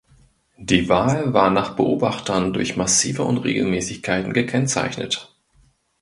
Die 0.57 0.89
Wahl 0.89 1.31
war 1.35 1.51
nach 1.51 1.75
Beobachtern 1.75 2.53
durch 2.53 2.75
massive 2.75 3.21
Unregelmäßigkeiten 3.23 4.33
gekennzeichnet. 4.33 5.35